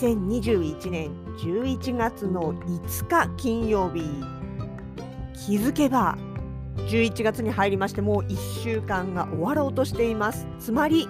[0.00, 4.02] 2021年11月の5日金曜日。
[5.34, 6.16] 気づけば
[6.76, 10.46] 11月に入りましてもう1週間が終わろうとしています。
[10.58, 11.06] つまり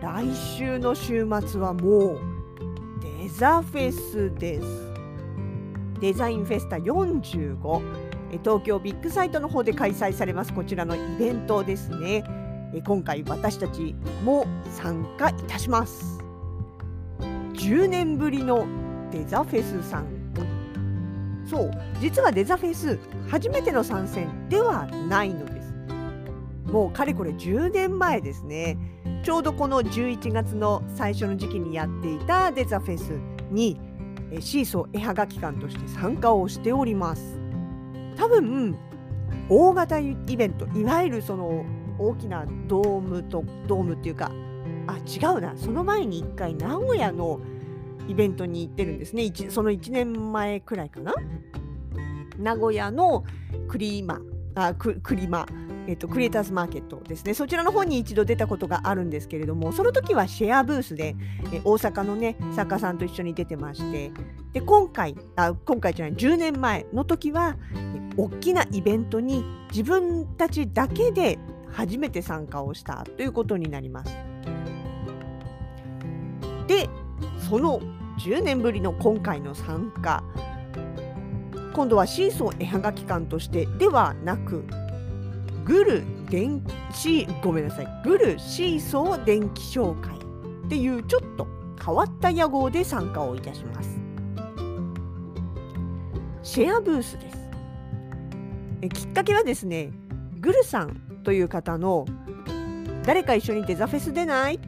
[0.00, 2.20] 来週の週末はもう
[3.20, 4.66] デザフェスです。
[6.00, 7.82] デザインフェスタ45
[8.42, 10.54] 東京ビッグサイトの方で開催されます。
[10.54, 12.24] こちらのイベントですね。
[12.86, 16.21] 今回私たちも参加いたします。
[17.62, 18.66] 10年ぶりの
[19.12, 20.06] デザフェスさん。
[21.46, 25.72] そう実はデザフェス初めての参戦ではないのです。
[26.64, 28.76] もうかれこれ10年前ですね。
[29.22, 33.12] ちょうどこの11月の最初の時期にやっていたデザフェス
[33.52, 33.78] に
[34.40, 37.38] シーソー絵はがき館として参加をしております。
[38.16, 38.76] 多分
[39.48, 41.64] 大型イベントいわゆるその
[41.98, 44.32] 大きなドームとドームっていうか
[44.88, 45.52] あ違うな。
[45.56, 47.38] その前に1回名古屋の
[48.08, 49.22] イベントに行ってるんですね。
[49.22, 51.14] 一その1年前くらいかな。
[52.38, 53.24] 名古屋の
[53.68, 54.20] クリマ
[54.54, 55.46] あククリマ
[55.88, 57.34] えっと、クリエイターズマーケットですね。
[57.34, 61.16] そちらの方に一度出たことがあるんですけれどもその時はシェアブースで
[61.52, 64.12] え大阪のね作家さんと一緒に出てまして。
[64.52, 71.38] で今回あ今回じゃない10年前の時はえ大きなイベントに自分たちだけで
[71.72, 74.14] 初めて参加をしたということになります。
[76.66, 76.88] で
[77.52, 77.80] その
[78.18, 80.24] 10年ぶりの今回の参加。
[81.74, 84.64] 今度はシーソー絵はがき館としてではなく
[85.66, 86.64] グル電
[86.94, 87.86] 子ごめんなさい。
[88.04, 90.16] グルシーソー電気商会
[90.64, 91.46] っていうちょっと
[91.84, 94.00] 変わった屋号で参加をいたします。
[96.42, 97.36] シェアブースです。
[98.80, 99.92] えきっかけはですね
[100.40, 102.06] グルさんという方の
[103.04, 104.54] 誰か一緒にデザフェス出ない？
[104.54, 104.58] っ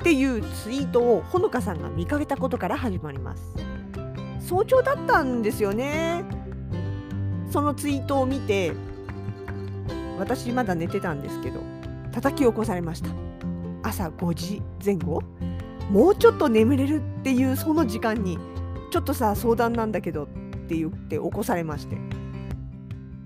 [0.00, 3.54] っていうツイートをほのかさんが見かけたことから始まります。
[4.40, 6.24] 早朝だったんですよね。
[7.50, 8.72] そのツイートを見て
[10.18, 11.60] 私まだ寝てたんですけど
[12.12, 13.10] 叩き起こされました。
[13.82, 15.22] 朝5時前後。
[15.90, 18.38] もうちょっと眠れるっていうその時間に
[18.90, 20.26] ちょっとさ相談なんだけどっ
[20.66, 21.98] て言って起こされまして。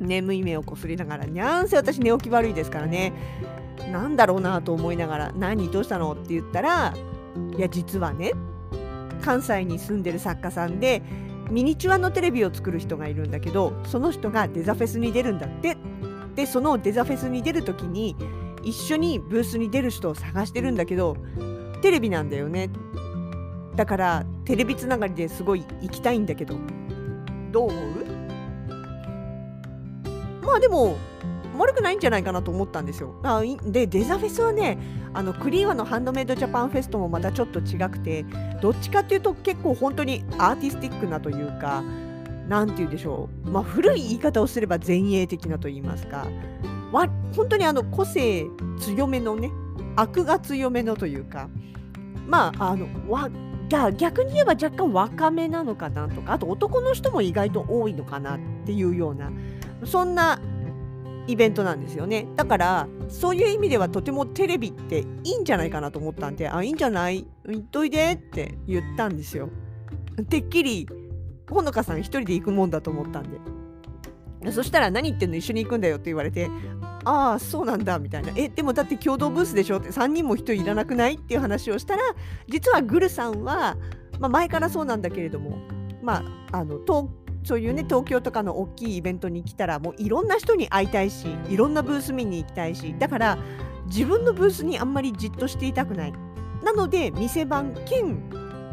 [0.00, 3.12] 眠い目をこすりながらにゃんせ私寝起き悪いですからね。
[3.94, 6.92] なんだろうなと思いながら「何どうしたの?」って言ったら
[7.56, 8.32] 「いや実はね
[9.22, 11.00] 関西に住んでる作家さんで
[11.48, 15.76] ミニチュアのテレビを作る人がいるんだけどその人がデザフェスに出るんだって」
[16.34, 18.16] でそのデザフェスに出る時に
[18.64, 21.16] 一緒にブースに出る人を探してるんだけど
[21.80, 22.70] テレビなんだよね。
[23.76, 26.56] だからテレビつながりですごい行きたいんだけど。
[27.52, 27.82] どう思う？
[30.44, 30.96] まあでも
[31.56, 33.14] 悪くないんじゃないかなと思ったんですよ。
[33.22, 34.78] あでデザフェスはね
[35.12, 38.24] あのクリーワのハンドメイドジャパンフェストもまたちょっと違くて
[38.60, 41.82] どっちかっていうと結構本当にアーティスティックなというか
[42.48, 46.26] 何て言うんでしょう、まあ、古い言い方をすれば前衛的なと言いますか、
[46.92, 48.46] 本当にあの個性
[48.78, 49.50] 強めのね
[49.96, 51.48] 悪が強めのというか
[52.26, 53.30] まああのわ
[53.96, 59.32] 逆に言えば若干若めなのかなとかあと男の人も意外と多いのかなっていうような
[59.84, 60.38] そんな
[61.26, 62.26] イベントなんですよね。
[62.36, 67.26] だからそういう意味ではとてもテレビっていいんじゃないかなと思ったんであいいんじゃない？
[67.46, 69.48] 言っといでって言ったんですよ。
[70.28, 70.88] てっきり
[71.50, 74.52] ほのかさん一人で行くもんだと思ったんで。
[74.52, 75.36] そしたら何言ってんの？
[75.36, 76.50] 一緒に行くんだよって言われて
[77.04, 79.78] ああそうなんだみたいなえでもだって共同ブースでしょ？
[79.78, 81.14] って3人も1人いらなくない？
[81.14, 82.02] っていう話をしたら
[82.46, 83.78] 実はグルさんは、
[84.20, 85.56] まあ、前からそうなんだけれども
[86.02, 86.22] ま
[86.52, 87.08] ああの東
[87.44, 93.38] そういうね東京とかの大きいイベントに来たらもういろんな人に会いたいしいろんなブース見に行きたいしだから
[93.86, 96.12] 自分のブースにあんまりじっとしていたくない
[96.64, 98.30] なので店番兼、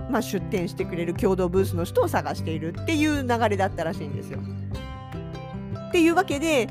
[0.10, 4.40] まあ、出店してくれる共同ブースの人を探しているっていう流れだったらしいんですよ。
[5.90, 6.70] っていうわけで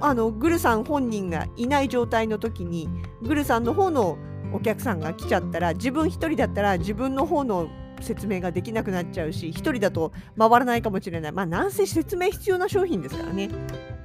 [0.00, 2.88] あのグルさん本人がいない状態の時に
[3.22, 4.18] グルさんの方の
[4.52, 7.68] お客さんが来ちゃったら自分一人だったら自分の方の
[8.00, 11.32] 説明ができなくなっちゃうし1人だと回らないかもしれない。
[11.32, 13.48] まあなんせ説明必要な商品ですからね。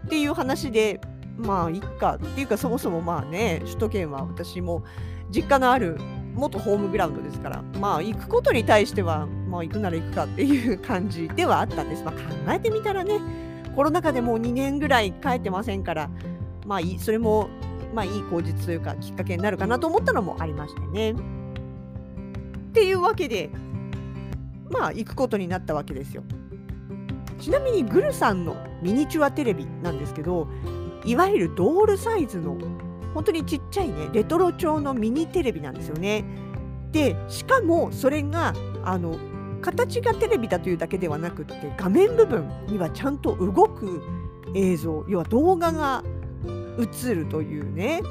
[0.06, 1.00] っていう話で
[1.38, 2.16] まあいっか。
[2.16, 4.84] っていうかそもそもまあね首都圏は私も
[5.32, 5.98] 実家のある
[6.36, 12.20] 元ホームグラウンドですからまあ行くことに対してはまあ行くなら行くかっていう感じではあったんです、まあ、考
[12.52, 13.20] えてみたらね
[13.76, 16.10] コロナ禍でもう2年ぐらい帰ってませんから
[16.66, 17.50] まあそれも
[17.94, 21.12] まあいい口実というかきっかけになるかなと思ったのもありましてね。
[21.12, 21.16] っ
[22.74, 23.50] ていうわけで
[24.70, 26.24] まあ行くことになったわけですよ。
[27.40, 30.48] ちなみにグルさんのミニチュアテレビなんですけど
[31.04, 32.58] いわゆるドールサイズの
[33.14, 36.26] 本当にちっちゃいねレトロ調のミニテレビなんですよね。
[36.92, 38.54] でしかもそれが
[38.84, 39.18] あの
[39.62, 44.02] 形がテレビだというだけではなくって画面部分にはちゃんと動く
[44.56, 46.04] 映像要は動画が
[46.78, 48.02] 映るというね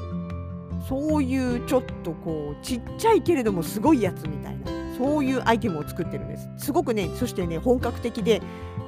[0.87, 4.54] そういうちょっとこうちっちゃいけれどもすごいやつみたいな
[4.97, 8.41] そういうアイテムを作ってるんですすごくねそしてね本格的で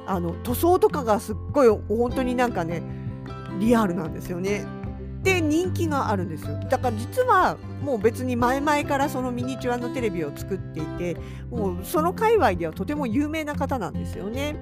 [0.06, 2.82] あの塗装とかがすっごい本当になんかね
[3.58, 4.66] リアルなんですよね
[5.22, 11.16] で人気があるんですよだから実はもう別に前々からそのミニチュアのテレビを作っていて
[11.50, 14.56] もうその界隈ではとても有名な方なんですよね。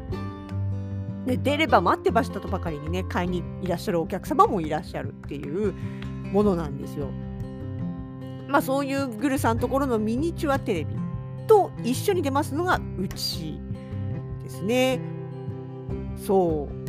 [1.27, 5.73] で出れば待ってましたとばかりにね買いにいらっしゃるお客様もいらっしゃるっていう
[6.33, 7.09] ものなんですよ。
[8.49, 11.06] まあそういうグルさんところのミニチュアテレビ
[11.47, 13.61] と一緒に出ますのがうち
[14.43, 15.01] ですね。
[16.17, 16.87] そう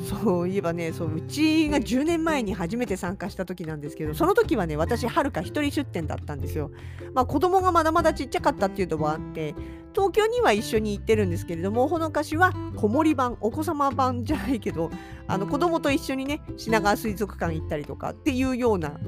[0.00, 6.70] そういえばねそううちが10年前に初めて参加した時なんですけどその時はね私はるか一人出店だったんですよ。
[7.14, 9.54] まあ子供がまだまだちっちゃかったっていうのもあって
[9.94, 14.90] 東京には一緒に行ってるんですけれどもほのかしは子守版お子様版じゃないけど
[15.26, 18.98] あの子供と一緒にね品川水族館行ったりとかっていうような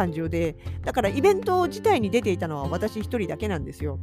[0.00, 3.98] 感じでだからイベント自体に出ていたのは私一人だけなんですよ。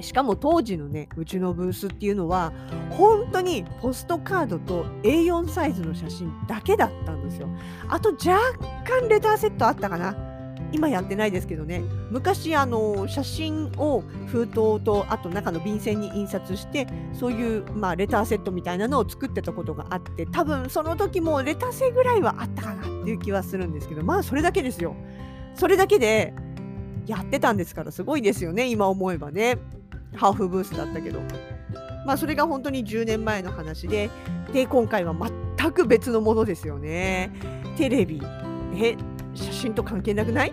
[0.00, 2.52] しかも当時のねうちのブースっていうのは
[2.90, 7.48] 本当にポストカードと A4 サイズの写真だけだったんですよ。
[7.88, 8.40] あと若
[8.84, 10.33] 干レターセットあったかな。
[10.74, 24.96] 今やってないですけどね昔あの写真を封筒とあと中の便箋に印刷してそういう、まあ、レターセットみたいなのを作ってたことがあって多分その時もレター製ぐらいはあったかなっていう気はするんですけどまあそれだけですよ。
[25.54, 26.34] それだけで
[27.06, 29.58] やってたんですからすごいですよね今思えばね。
[30.16, 31.20] ハーフブースだったけど。
[32.04, 34.10] まあそれが本当に10年前の話で、
[34.52, 35.14] で、今回は
[35.58, 37.30] 全く別のものですよね。
[37.76, 38.22] テレビ。
[38.76, 38.96] え、
[39.34, 40.52] 写真と関係なくない？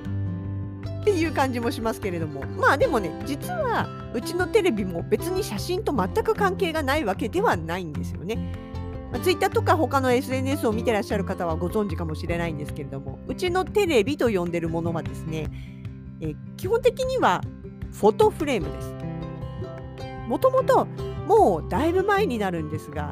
[1.02, 2.42] っていう感じもしますけれども。
[2.60, 8.36] まあでもね、実はうちのテレビも別に写真と全く関係がないわけではないんですよね。
[9.12, 15.48] まあ、Twitter とか他の SNS を見てらっしゃる方はご存知かもしれないんですけれども、うちのテレビと呼んでるものはですね、
[16.22, 17.42] え基本的には
[17.92, 18.94] フォトフレームです。
[20.28, 20.86] もともと
[21.28, 23.12] もうだいぶ前になるんですが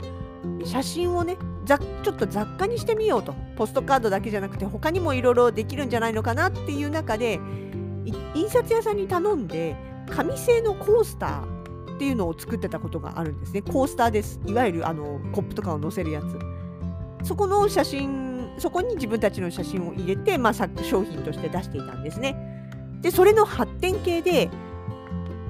[0.63, 1.37] 写真をね
[1.77, 3.35] ちょっと雑貨にしてみようと。
[3.55, 7.39] ポストカードだけじゃなくて他にもいろいろできるんじゃないのかなっていう中で
[8.33, 9.75] 印刷屋さんに頼んで
[10.09, 13.61] 紙製のコースターっていうのを作ってたことがあるんですね。
[13.61, 14.39] コースターです。
[14.45, 17.27] いわゆるあのコップとかを載せるやつ。
[17.27, 22.35] そこの写真そこに自分たちの写真を入れて、まあ、商品として出していたんですね。
[23.01, 24.49] でそれの発展系で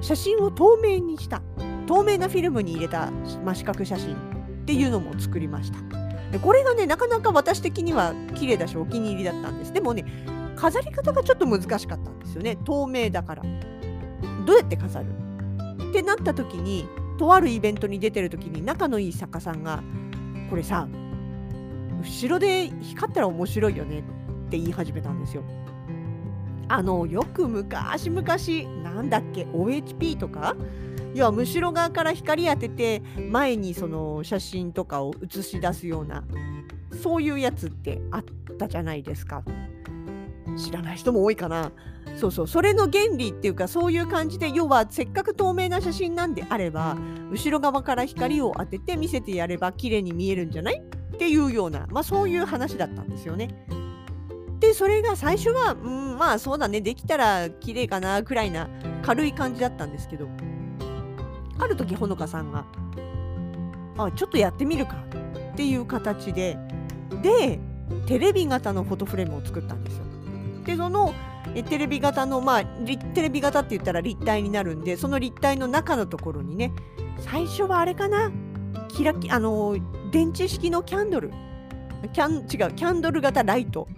[0.00, 1.42] 写真を透明にした。
[1.86, 3.10] 透明なフィルムに入れた
[3.44, 4.18] 真四角写真っ
[4.64, 5.99] ていうのも作りました。
[6.30, 9.72] でこれがねなかなか私的には綺麗だしお気に入りだったんです。
[9.72, 10.04] でもね
[10.56, 12.56] 飾り方がちょっと難しかったんですよね。
[12.64, 13.42] 透明だから。
[14.46, 15.06] どうやって飾る？
[15.90, 16.88] ってなった時に
[17.18, 19.82] とあるイベントに出てる時に仲のいい作家さんが
[20.48, 20.88] これさ
[22.02, 24.02] 後ろで光ったら面白いよねっ
[24.50, 25.42] て言い始めたんですよ。
[26.68, 28.24] あのよく昔々
[28.82, 30.56] なんだっけ OHP とか
[31.14, 36.24] 要は後ろ側から光当てて前にその写真とかを映し出すような
[37.02, 38.24] そういうやつってあっ
[38.58, 39.42] たじゃないですか。
[40.56, 41.70] 知らない人も多いかな。
[42.16, 42.48] そうそう。
[42.48, 46.96] それの原理っていうかそういう感じで要はせっかく透明な写真なんであれば
[47.30, 50.82] 後ろ側から光を当てて見せてやれば綺麗に見えるんじゃない？
[51.14, 53.48] っていうような、まあ、そういう話だったんですよね。
[54.58, 56.80] でそれが最初は、うん、まあそうだね。
[56.80, 58.68] できたら綺麗かなくらいな
[59.02, 60.28] 軽い感じだったんですけど。
[61.60, 62.64] ある時ほのかさんが
[63.98, 64.96] あちょっとやってみるか
[65.52, 66.58] っていう形で
[67.22, 67.60] で
[68.06, 70.04] テレビ型のフォトフレームを作ったんですよ。
[70.64, 71.14] でその
[71.54, 76.72] えテレビ型のまあテレビ型って言ったら立体になるんでその立体の中のところにね
[77.18, 78.30] 最初はあれかな
[78.88, 79.76] キラキあの
[80.12, 81.30] 電池式のキャンドル
[82.12, 83.88] キャン違うキャンドル型ライト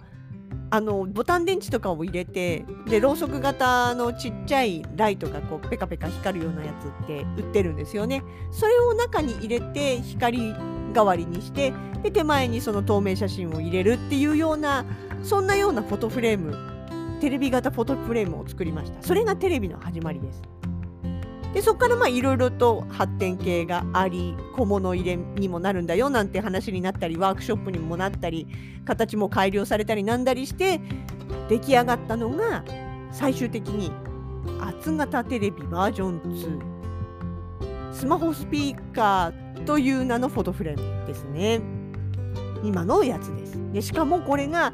[0.73, 8.23] あのボタン電池とかを入れてでろうそく型のちっちゃいライトがこうペカペカ光るようなやつって売ってるんですよね。
[8.49, 10.55] それを中に入れて光
[10.93, 14.83] 代わりにしてで手前にその透明写真を入れるっていうような
[15.21, 16.57] そんなようなフォトフレーム
[17.21, 20.41] テレビ型フォトフレームを作りましたそれがテレビの始まりです
[21.53, 28.47] でそこからまあいろいろと発展系があり小物入れにもなるんだよなんて話になったりワークショップにもなったり
[28.85, 30.81] 形も改良されたりなんだりして
[31.49, 32.63] 出来上がったのが
[33.11, 33.91] 最終的に
[34.59, 36.73] 厚型テレビバージョン2
[37.93, 41.61] スマホスピーカーという名のフォトフレームですね。
[42.63, 43.59] 今のやつです。
[43.71, 44.73] でしかもこれが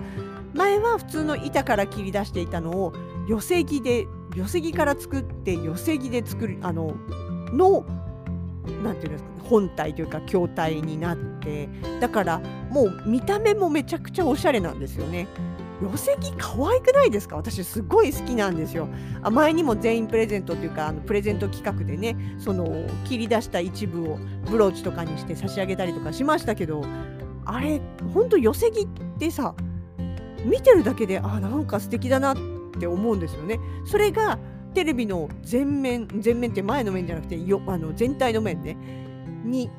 [0.54, 2.94] 前は普通の板から切り出していたのを
[3.28, 6.96] 寄せ木で寄せ木から作って寄せ木で作るあの
[7.52, 7.86] の
[8.84, 11.68] なんていうんですかね本体というか筐体になって
[12.00, 15.28] だからもう見た目もめちゃくちゃおしゃれなんですよね。
[15.82, 17.38] 寄せ木可愛くないですか？
[17.38, 18.90] 私すごい好きなんですよ。
[19.24, 24.20] あ前にも全員プレゼントというかあのプレゼント企画でねその切り出した一部を
[24.52, 26.84] ブローチとかにして差し上げたりとかしましたけど
[27.46, 27.82] あれ
[28.14, 29.56] ほんと寄せ木ってさ
[30.44, 33.60] 見てるだけであなんか素敵だなってって思うんですよね。
[33.86, 34.40] それが
[34.74, 38.78] テレビの全面全面って前の面じゃなくてよあの全体の面ね
[39.44, 39.70] に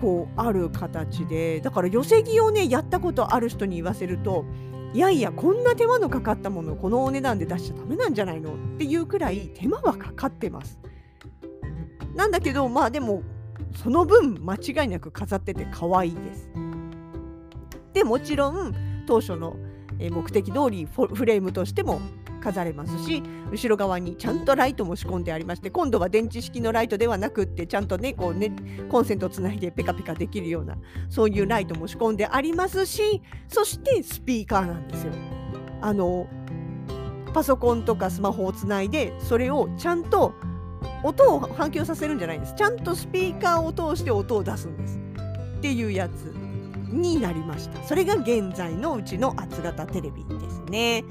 [0.00, 4.44] こうある形でだから寄せ木をねやったことある人に言わせると
[4.94, 10.78] いやいやこんな手間のかかったものをこのお値段で出しちゃダメなんじゃないのっていうくらい手間はかかってます。
[12.14, 13.22] なんだけどまあでも
[13.74, 16.50] その分間違いなく飾ってて可愛いです。
[17.92, 18.74] でもちろん
[19.06, 19.56] 当初の
[19.98, 22.00] 目的通りフレームとしても
[22.42, 28.52] 飾れますし後ろ側にちゃんとライトも仕込んでありまして今度は電池式のライトではなくってちゃんとねこうね
[28.90, 30.76] コンセントをつないでペカペカできるような
[31.08, 35.12] そういうライトも仕込んでありますしそしてスピーカーなんですよ。
[35.80, 36.26] あの
[37.32, 40.34] パソコンとかスマホをつないでそれをちゃんと
[41.02, 42.54] 音を反響させるんじゃないんです。
[42.54, 44.98] ちゃんとスピーカーを通して音を出すんです。
[45.58, 46.24] っていうやつ
[46.92, 47.82] になりました。
[47.84, 51.04] それが現在のうちの厚型テレビですね。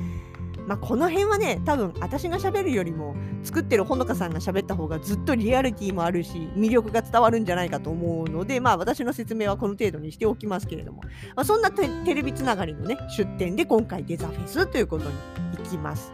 [0.68, 11.02] まあ、この辺はね多分私がしゃべるよりも作ってるほのかさんが喋った方がずっとリアリティもあるし魅力が伝わるんじゃないかと思うのでまあ私の説明はこの程度にしておきますけれども、
[11.36, 15.16] まあ、そんなテレビつながりのね出展で今回デザフェスということに
[15.58, 16.12] 行きます。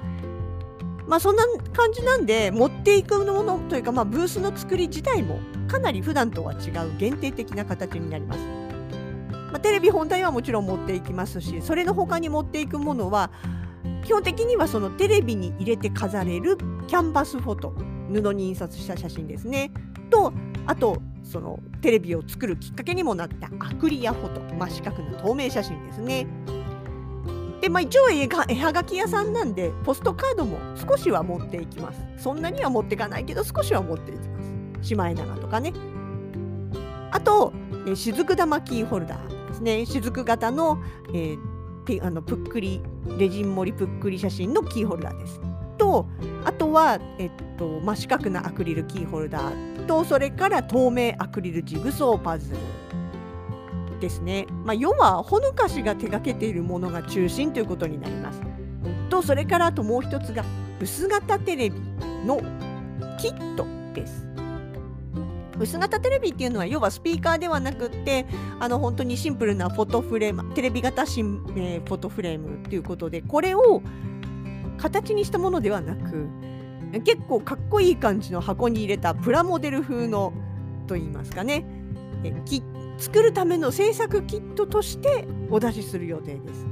[1.07, 5.39] まあそんな感じなんで持っていくものというか、まあ、ブースの作り自体も
[5.69, 8.39] かなり普段とは違う限定的な形になります。
[9.51, 13.31] まあ、テレビ本体はもちろん持っていきますしそれの他に持っていくものは
[14.07, 17.73] 基本的にはそのテレビに入れて飾れるキャンバスフォト
[18.09, 19.69] 布に印刷した写真ですね
[20.09, 20.31] と
[20.65, 26.25] あとそのテレビを作るきっかけにもなったアクリアフォト、まあ、四角の透明写真ですね。
[27.59, 31.99] で、まあ、一応絵が絵はがき屋さんなんでポストカードも少しは持っていきます。
[32.17, 34.87] そんなには持っていかないけど少しは持っていきます。
[34.87, 35.73] シマエナガとかね。
[37.11, 37.51] あと、
[37.85, 39.85] え雫玉キーホルダーですね。
[39.85, 41.56] 雫型の、えー、
[42.01, 42.81] あのぷっくり
[43.17, 45.41] レジン盛りぷっくり写真のキーホルダーです。
[45.77, 46.07] と
[46.43, 52.57] あとは、えっとまあ、四角なアクリルキーホルダーとそれから透明アクリルジグソーパズル
[53.99, 54.45] ですね。
[54.63, 58.41] まあ、要はほのかしが手がけているものが中心ということになります。
[59.09, 60.43] とそれからあともう一つが
[60.79, 61.79] 薄型テレビ
[62.25, 62.41] の
[63.19, 64.27] キットです。
[65.59, 68.25] 薄型テレビっていうのは要はスピーカーではなくって
[68.59, 73.81] あの本当にシンプルなフォトフレームテレビ型シン、えー、フォトフレームということでこれを
[74.77, 76.27] 形にしたものではなく
[77.03, 80.33] 結構かっこいい感じの箱に入れたプラモデル風の
[80.87, 81.65] と言いますかね
[82.23, 82.63] えき
[82.97, 86.65] 作るための制作キットとしてお出しする予定です。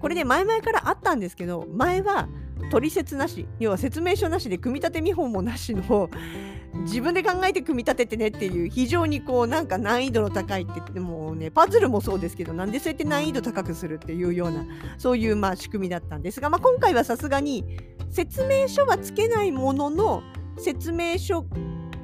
[0.00, 2.28] これね前々からあったんですけど前は
[2.70, 3.46] 取説なし。
[3.58, 6.10] 要は説明書なしで組み立て見本もなしの
[6.82, 14.66] 自分で考えて組み立ててねっていう非常にこうなんか難易度の高いって言ってもねパズルもそうですけどなんでそうやって難易度高くするっていうような
[14.98, 17.64] そういうまあ仕組みだったんですが、まあ、今回はさすがに
[18.10, 20.22] 説明書はつけないものの
[20.58, 21.46] 説明書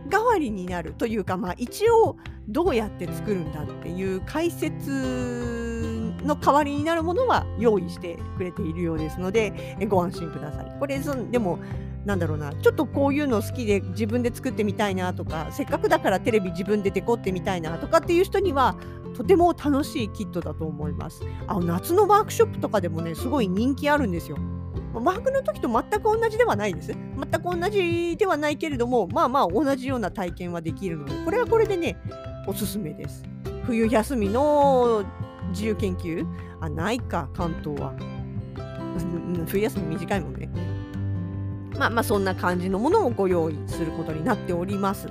[0.09, 2.17] 代わりになるというか、まあ、一応
[2.49, 5.80] どうやって作るんだっていう解説
[6.25, 10.77] の代わりになるものは用意してくれているようですのでえご安心ください。
[10.79, 11.59] これでも
[12.05, 18.77] なんだろうなちょっとこういうの好きで自分で作ってみたいなとかせっかくだからテレビ自分でデコってみたいなとかっていう人には
[19.15, 21.23] とても楽しいキットだと思います。
[21.47, 24.39] あ夏のワークショップとかでもねすごい人気あるんですよ。
[24.95, 26.89] ワークの時と全く同じではないです。
[26.89, 31.99] 全く同じではないけれどもまあまあ同じような体験はできるのでこれはこれでね
[32.47, 33.23] おすすめです。
[33.67, 35.05] 冬休みの
[35.51, 36.27] 自由研究？
[36.61, 37.95] あないか関東は。
[39.47, 40.49] 冬休み短いもんね。
[41.79, 45.09] まあまあそんな感じのものをご用意することになっております。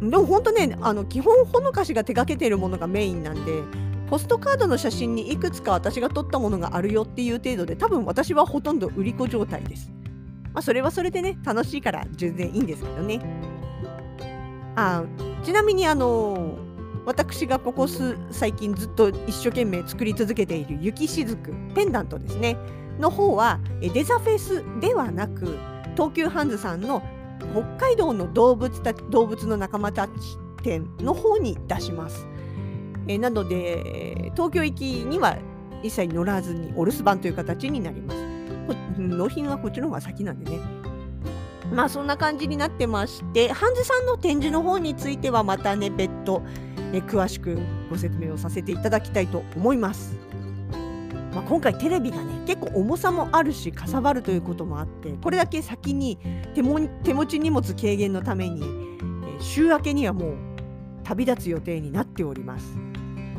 [0.00, 3.62] でも本当ねあの基本ほのかしが手掛けているものがメインなんで
[4.08, 9.92] ポストカードの写真にいくつか私が撮ったものがあるよっていう程度で多分私はほとんど売り子状態です。
[10.52, 13.20] まあ、それはそれでね楽しいから全然いいんですけどね。
[14.74, 15.04] あ
[15.44, 16.56] ちなみにあの
[17.04, 17.86] 私がここ
[18.30, 22.56] 最近ずっと一生懸命作り続けている雪しずくペンダントですね
[22.98, 25.58] の方はデザフェスではなく
[25.94, 27.02] 東急ハンズさんの
[27.52, 30.12] 北海道の動物た動物の仲間たち
[30.62, 32.26] 店の方に出します。
[33.08, 35.36] えなので東京行きには
[35.82, 38.18] 一切乗らずにお留守番という形になります。
[38.96, 40.60] 納品はこっちの方が先なんでね。
[41.72, 46.42] まあそんな感じになってましてハンズさんの展示の方についてはまたね別途
[46.92, 47.58] え詳しく
[47.90, 50.16] ご説明をさせていただきたいと思います。
[51.34, 56.18] まあ、今回テレビがね結構重さもあるしかさばるということもあってこれだけ先に
[56.54, 60.34] 手も手持ち荷物軽減のために、え週明けにはもう
[61.04, 62.91] 旅立つ予定になっております。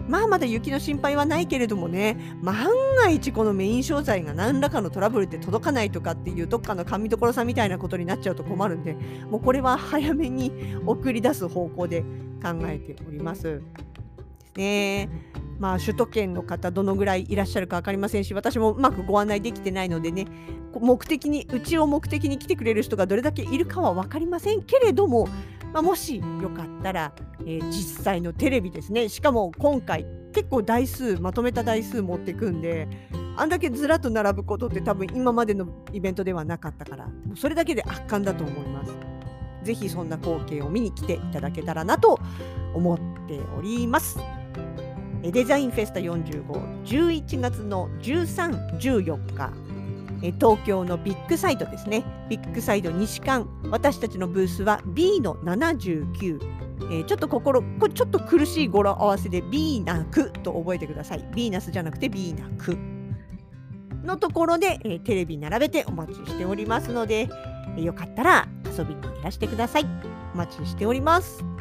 [0.07, 2.67] まあまだ雪の心配はないけれどもね万
[2.97, 8.97] が一このメイン商材が何らかのトラブルで届かないとかっていうどっかの神所さんみたいなことになっちゃうと困るんで
[9.29, 10.51] もうこれは早めに
[10.85, 12.01] 送り出す方向で
[12.41, 13.43] 考えております。
[13.43, 13.61] で
[14.53, 15.09] すね。
[15.59, 20.25] まあ、首都圏の方どのぐらいいらっしゃるか分かりませんし私もうまくご案内できてないのでね
[20.73, 25.27] 目的にうちを目的に来てくれる人がどれだけいるかは分かりませんけれども、
[25.73, 32.87] まあ、もしよかったら、えー、実際のテレビですねしかも今回結構台数まとめた台数持ってくんで
[33.35, 38.93] あんだけずらっと並ぶことって多分今までのイベントではなかったからそれだけで圧巻だと思います。
[39.63, 42.19] ぜひそんな光景を見に来ていただけたらなと
[42.73, 44.19] 思っております。
[45.23, 49.53] デザインフェスタ45、11月の13、14日、
[50.31, 52.03] 東京のビッグサイトですね。
[52.29, 56.39] ビッグサイト西館、私たちのブースは B の79。
[56.83, 61.19] えー、ちょっと心、これちょっと苦しい語呂合わせでビーナクと覚えてください。
[61.19, 62.77] ヴィーナスじゃなくてビーナク
[64.05, 67.29] のところで、えー、テレビ並べてお待ちしておりますので、
[67.77, 69.85] えー、よかったら遊びにいらしてください。
[70.33, 71.52] お待ちしております。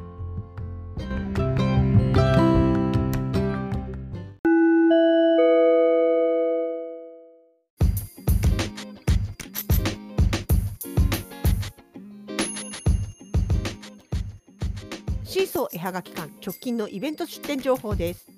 [15.43, 18.29] シーソー絵はがき館直近のイベント出店情報です。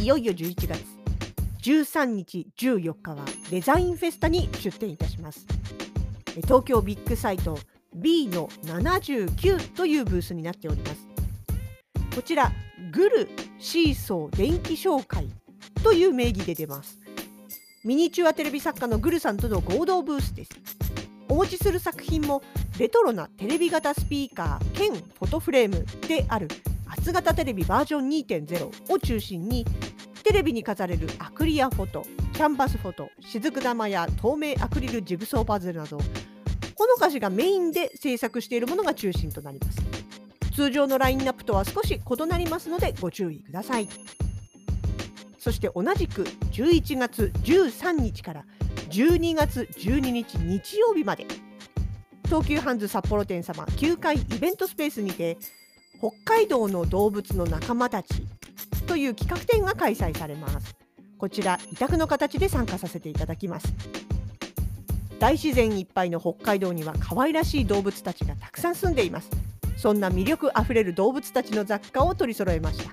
[0.00, 0.84] いよいよ11月
[1.62, 5.46] 13日14日はデザインフェスタに出店いたします。
[6.42, 7.58] 東京ビッグサイト
[7.94, 11.08] B の79というブースになっております。
[12.14, 12.52] こちら
[12.92, 15.26] グルシーソー電気紹介
[15.82, 16.98] という名義で出ます。
[17.82, 20.50] ミニチュアテレビ作家のグルさんとの合同ブースです。
[21.30, 22.42] お持ちする作品も
[22.76, 26.48] レトロなテレビ型スピーカー兼フォトフレームである
[26.86, 29.64] 厚型テレビバージョン2.0を中心に
[30.24, 35.98] テレビに飾れるアクリアフォトキャンバスフォト雫玉や透明アクリルジグソーパズルなど
[36.76, 39.80] ほのかしがメインで制作しているものが中心となります。
[40.52, 43.88] 通常のラインナップとは少し異なりますのでご注意ください。
[45.38, 48.44] そして同じく11月13日から
[48.90, 51.26] 12月12日日曜日まで。
[52.24, 55.36] 東急ハンズ札幌店様9階イベントスペースにて
[55.98, 58.08] 北海道の動物の仲間たち
[58.86, 60.76] という企画展が開催されます。
[61.18, 63.66] こちら委託の形で参加させていただきます。
[65.18, 69.30] 大自然いっぱいの北海道には可愛らしい動物たちがたくさん住んでいます。
[69.76, 72.92] そんな魅力あふれる動物たちの雑貨を取り揃えました。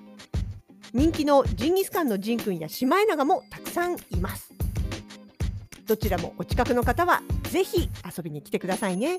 [0.93, 4.56] 人気のジンギスカンのジンくんやシマエナガもたくさんいます。
[5.87, 9.15] どちらもお近くの方はぜひ遊びに来てくださいね。